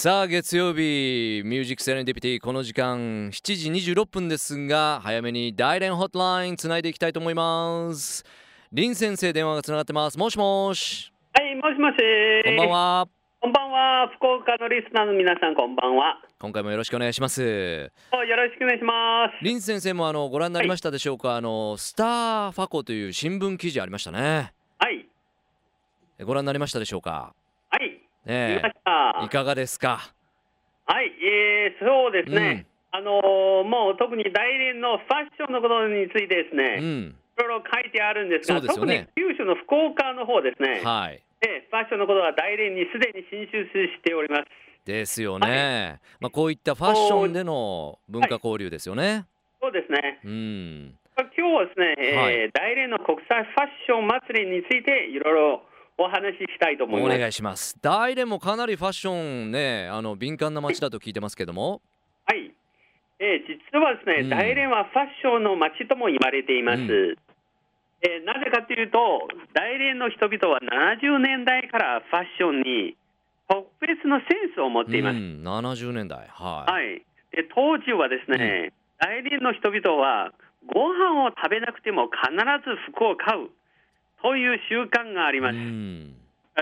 [0.00, 8.24] さあ月曜日ミュージックセレンディピティこの時間7時26分ですが早めに大連ホットラインつないでいきたいと思います
[8.72, 11.96] 林先生電話がつながってますもしもしはい、もしもし。
[12.44, 12.68] こんばん。
[12.70, 13.08] は
[13.40, 14.08] こんばんは。
[14.16, 16.20] 福岡のリスナーの皆さん、こんばんは。
[16.38, 17.42] 今回もよろしくお願いします
[18.12, 19.44] およろしくお願いします。
[19.44, 25.08] 林先生もあのご覧になりましたでしょうか、あのスターファコという新聞記事ありましたねはい。
[26.24, 27.34] ご覧になりましたでしょうか？
[28.28, 28.62] え。
[29.24, 30.12] いかがですか？
[30.86, 32.66] はい、えー、そうですね。
[32.90, 37.08] あのーもう特に大連のファッションのことについてですうね、ん。
[37.08, 39.08] いろいろ書いてあるんですが、すよね。
[39.14, 41.22] 特に九州の福岡の方ですね、はい。
[41.42, 44.44] えーファッションのことは大連にすでに進出しております。
[44.84, 49.26] ですよね、まあこういったファッションでの文化交流ですよね、
[49.60, 50.20] そうですね。
[50.24, 50.94] うん。
[51.18, 52.50] 今日はですね、えーはい。
[52.52, 55.62] 大連の国際ファッション祭りについていろいろ
[55.98, 57.18] お話ししたいと思いおます。
[57.18, 57.76] 願いします。
[57.82, 59.12] 大連もかなりファッショ
[59.46, 61.82] ンねあの敏感な街だと聞いてますけども。
[62.24, 62.52] はい、
[63.18, 64.28] えー実はですね、うん。
[64.30, 66.80] 大連はファッションの街とも言われています。
[66.82, 67.16] う
[68.02, 72.96] えーなぜかというと、大連の人々は70年代からファッションに
[73.48, 75.16] 特別のセンスを持っています。
[75.16, 76.28] うん、70年代。
[76.30, 80.32] はい、はい、で当時はですね、大連の人々は
[80.66, 82.30] ご飯を食べなくても必
[82.62, 83.50] ず服を買う
[84.22, 85.56] という習慣があります。
[85.56, 86.14] うん。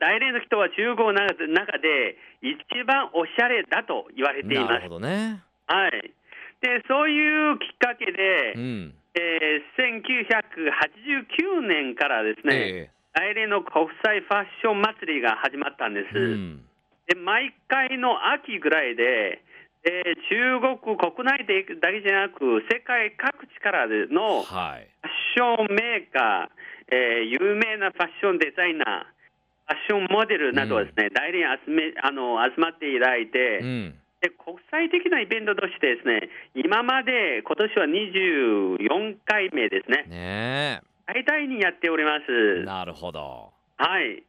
[0.00, 4.68] 大連の人は中国の中で一番おしゃれだと言われています。
[4.68, 4.82] なる。
[4.82, 5.40] ほどね。
[5.66, 6.12] はい、
[6.60, 8.94] でそういうきっかけで、うん。
[9.14, 16.06] えー1989年からですね、え大連の国際ファッション祭りが始まったんです。
[16.14, 16.64] えうん。
[17.06, 19.40] で毎回の秋ぐらいで、
[19.84, 24.88] えー中国国内でだけじゃなく、世界各地からのファッはい
[25.34, 26.57] ションメーカー、
[26.90, 29.18] えー有名なファッションデザイナー、
[29.66, 42.64] ファッションモデルなどはですね、大連に集めあの集まっていただいて、うんで国際的なイベントとしてですね、今まで今年は24回目ですね、ね大体にやっておりまえす。
[42.64, 44.22] なるほどはい。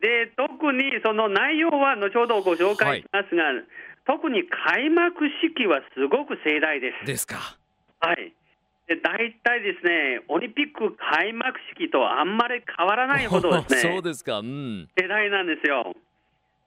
[0.00, 3.42] で、特にその内容は後ほどご紹介しますが、
[4.06, 7.06] 特に開幕式はすごく盛大です。
[7.06, 7.56] ですか
[8.00, 8.34] はい。
[8.86, 13.92] で、大体ですね、オリンピック開幕式とあんまり変わらないほどですね。
[13.94, 14.40] そう、ですか。
[14.40, 14.88] うん。
[14.96, 15.94] 盛大なんですよ。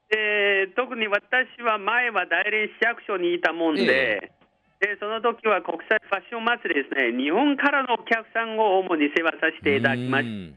[0.09, 4.31] で、特に私は前は大連市役所にいたもんで、
[4.79, 10.55] でその時は国際ファッション祭りですね、日本からのお客さんを主に世話させていただきましうん。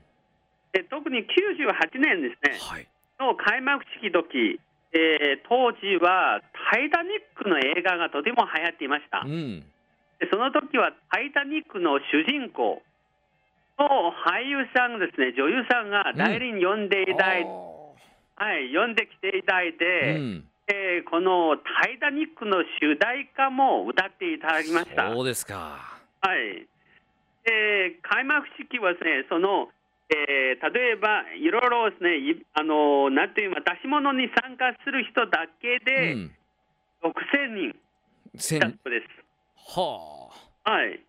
[0.73, 2.87] て、特に98年ですね、はい。
[3.19, 4.61] の開幕式時、
[4.93, 6.41] えー当時は
[6.71, 9.23] タイタニックの映画がとても流行っていました。
[9.25, 9.29] う。
[9.29, 9.61] ん。
[9.61, 9.67] で
[10.31, 12.83] その時はタイタニックの主人公
[13.79, 17.49] の俳優さんですね、女優さんが代理に呼んでいただいて、
[18.37, 25.11] はい、呼んできていただいて、うんえーこのタイタニックの主題歌も歌っていただきました。
[25.15, 25.81] そうですか
[26.21, 26.69] はい。
[27.49, 29.71] えー開幕式はですね、その、
[30.11, 36.31] えー例えば、いろいろですね、いあのなんていうか、出し物に参加する人だけうでん
[37.01, 37.73] 6000人
[38.61, 39.28] だそうです。
[39.67, 40.31] は
[40.65, 41.01] はい。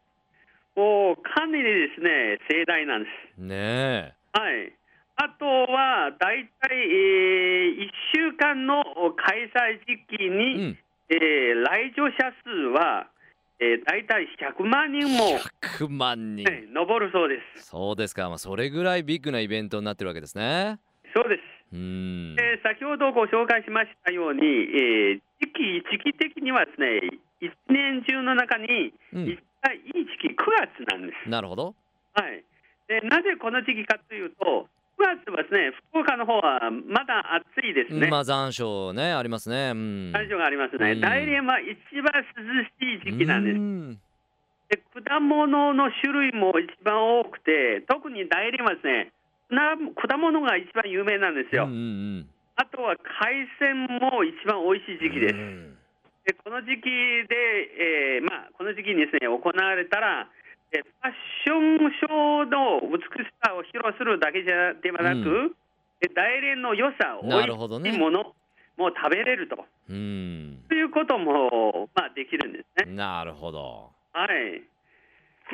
[0.76, 3.42] もう、かなりですね、盛大なんです。
[3.42, 4.74] あねはい。
[5.16, 8.84] あとは、大体、え1週間の
[9.18, 10.78] 開催時期えに、うん
[11.10, 13.08] えー来場者数は、
[13.60, 17.66] えー、大体100万人も、100万人はい上るそうです。
[17.68, 20.80] そうですか、まあ、それぐらいビッグなイベントになってるわけですね
[21.14, 21.42] そうです。
[21.74, 31.29] うんえー先ほどご紹介しましたように、えー時期時期的にはですね、一年中の中にうん一番いい時期、9月なんです。
[31.29, 31.75] なるほど
[32.13, 32.44] はい。
[32.88, 34.67] でなぜこの時期かというと、
[34.97, 38.07] 9月はですね、福岡の方はまだ暑いですね。
[38.07, 40.91] まあ残暑ねありますねうん残暑がありますね。
[40.91, 42.44] うん大連は一番涼
[42.79, 43.56] しい時期なんです。
[43.56, 44.00] うん
[44.69, 49.11] で果物の種類も一番多くて、特に大連はですね、
[49.50, 51.66] な果物が一番有名なんですよ。
[51.66, 51.75] うんう
[52.21, 55.35] んあとは海鮮も一番美味しい時期です。
[55.35, 55.77] うん
[56.25, 56.89] でこの時期
[57.27, 60.27] で、えーまあ、この時期にですね、行われたら、
[60.71, 61.13] えファッ
[61.45, 65.56] ションショーの美しさを披露するだけじゃではなく、う
[66.01, 68.36] え大連の良さ、美味しいもの
[68.77, 69.66] も食べれると。
[69.89, 72.94] うんということも、まあ、できるんですね。
[72.94, 74.62] なるほどはい。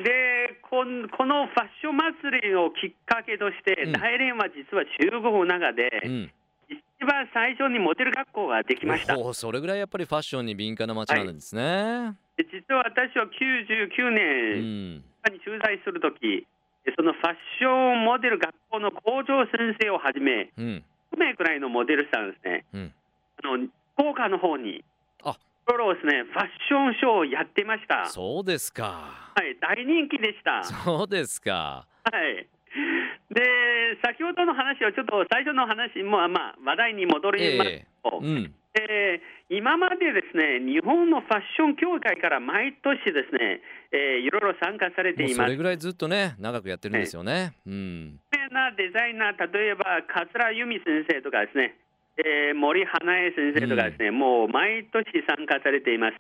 [0.04, 6.32] でこん、このファッション祭りをきっかけとして、うん大連は実は中国の中で、うん
[6.70, 9.16] 一番最初にモデル学校ができました。
[9.34, 16.46] それぐらいやっぱりファッションに敏感な街なんですね、で実は私は99う年、んに駐在するとき、
[16.96, 20.84] そのファッションモデル学校の校長先生をはじめ、うん
[21.14, 22.94] 1名くらいのモデルさんですね、うん
[23.44, 23.68] あの
[23.98, 24.84] 福岡の方に、
[25.24, 28.06] あいろいろですね、ファッションショーをやってました。
[28.10, 30.64] そうですかはい、大人気でした。
[30.64, 32.48] そうですかはい。
[33.36, 38.54] で、先ほどの話をちょっと最初の話も、まあ、話題に戻りますえと、えうん。
[38.76, 43.62] えー今までですね、日本のファッション協会から毎年ですね、
[43.94, 45.36] えーいろいろ参加されています。
[45.36, 47.54] それぐらいずっとね長くやってるんですよね。
[47.68, 48.20] うん。
[48.34, 51.76] 有名なデザイナー、例えば桂由美先生とかですね、
[52.18, 56.18] えー森花江先生とかですね、もう毎年参加されています。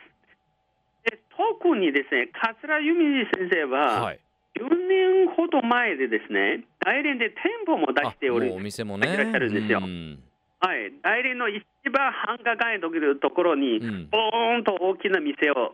[1.09, 4.19] で特にですね、桂由美先生は、はい。
[4.55, 9.07] 10年ほど前でですね、大連で店舗も出あしておるもうお店もね。
[9.07, 9.79] やってらっしゃるんですよ。
[9.83, 10.19] うん。
[10.61, 14.09] はい、大連の一番繁華街のところに、うん。
[14.09, 15.73] ボーンと大きな店を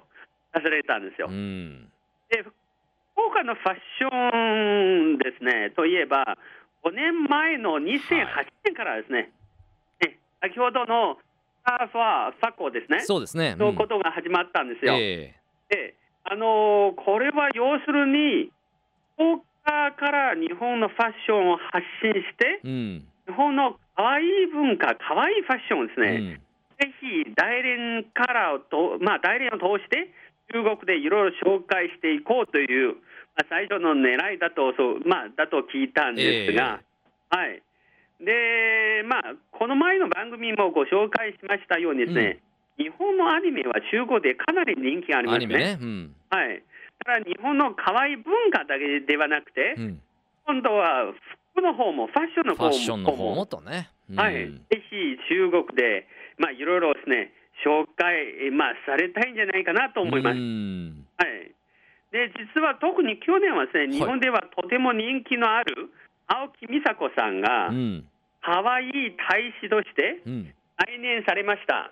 [0.55, 1.27] 出されたんですよ。
[1.29, 1.91] うん。
[2.29, 6.37] で、福岡のファッションですね、といえば、
[6.83, 9.31] 5年前の2008年からですね、
[9.99, 11.19] ね先ほどの
[11.65, 13.55] サーファー、ファコですね、そうですね。
[13.55, 14.95] のことが始まったんですよ。
[14.95, 15.35] え
[15.69, 15.93] で
[16.23, 18.51] あのーこれは要するに、
[19.17, 23.07] 福岡から日本のファッションを発信してえ、うん。
[23.27, 26.41] 日本の可愛い文化、可愛いファッションをですね、うん。
[26.81, 30.09] ぜひ大連からをと、まあ、大連を通して、
[30.51, 32.95] 中国でいろいろ紹介していこうという、
[33.37, 36.81] まあ、最初の狙いだとそう、まあ、だと聞いたんですが、
[37.29, 37.61] はい。
[38.19, 42.39] でまあ、この前の番組もご紹介しましたようにですね、
[42.77, 45.45] 日本のアニメは中国でかなり人気がありますね。
[45.45, 45.77] アニメね。
[45.81, 46.15] うん。
[46.29, 46.63] はい、
[47.25, 50.01] 日本の可愛い文化だけではなくて、うん。
[50.45, 51.13] 今度は
[51.53, 53.89] 服の方もファッションのファッ方もションの方もとね。
[54.09, 54.19] うん。
[54.19, 56.07] はい、ぜひ中国で、
[56.37, 57.33] まあ、いろいろですね、
[57.65, 60.37] 紹介、まあ、されたいんじゃないかなと思います。
[60.37, 61.05] うん。
[61.17, 61.51] はい、
[62.11, 63.99] で実は特に去年はですね、い。
[63.99, 65.89] 日本ではとても人気のある
[66.27, 68.05] 青木美沙子さんがう、ん。
[68.41, 70.53] 可愛い大使としてうん。
[70.77, 71.91] 来年されました。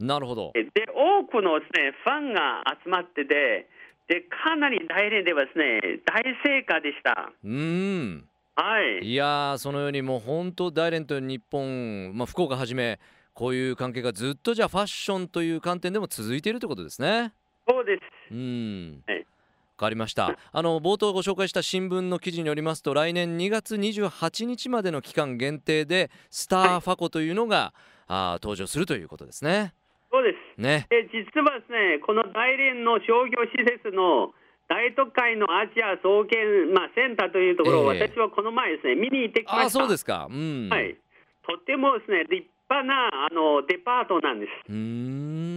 [0.00, 0.52] なるほど。
[0.54, 3.66] で、多くのですね、ファンが集まってて、
[4.08, 7.30] で、かなり大連ではですね、大成果でした。
[7.44, 8.24] うん
[8.56, 9.06] はい。
[9.06, 12.98] いやーそのようにもう本当大連と日本、まあ、福岡はじめ
[13.32, 17.32] こういう関係がずっとじゃあファッションという観点でも続いているということですね。
[17.68, 18.34] そうです。
[18.34, 27.72] うんはいわかりましたあの冒頭ご紹介した新聞の記事によりますと来年2月28日までの期間限定でスターファコというのが、
[28.08, 29.72] あー登場するということですね。
[30.10, 30.60] そうです。
[30.60, 30.86] ね。
[30.88, 34.32] で実はですね、この大連の商業施設の
[34.68, 39.80] 大都会のアジア総研、まあ、センターというところを、ええ私はこの前ですね、見に行ってきまあした。
[39.80, 40.28] そうですか。
[40.30, 40.68] うん。
[40.68, 40.96] はい。
[41.46, 44.52] とてもですね、立派なあのデパートなんです。
[44.68, 44.76] うー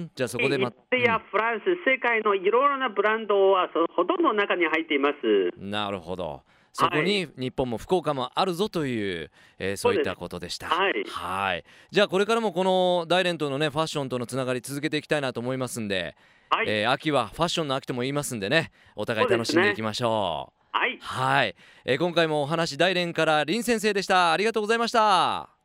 [0.07, 0.11] ん。
[0.15, 5.51] じゃあそこでまイタリア、フランス、世界のいろいろなブランドはそほとんどの中に入っています。
[5.59, 6.41] うんなるほど。
[6.73, 10.67] そこに日本も福岡もあるぞという、えーそういったことでした。
[10.67, 16.15] はいはいじゃあこれからもこの大連とのねファッションとのつながり続けていきたいなと思いますんで、
[16.49, 16.65] はい。
[16.67, 20.77] えー秋はファッションの秋とも言いますんでねお互い楽しんでいきましょう。
[20.77, 20.97] はい。
[21.01, 25.60] はい、えー今回もお話大連から林先生でしたありがとうございました。